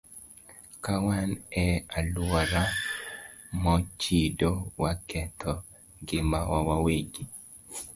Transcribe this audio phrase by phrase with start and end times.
[0.83, 1.29] Ka wan
[1.63, 1.65] e
[1.97, 2.61] alwora
[3.63, 5.53] mochido, waketho
[6.01, 7.23] ngimawa wawegi.